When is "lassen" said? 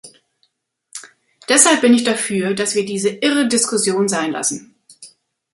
4.31-4.73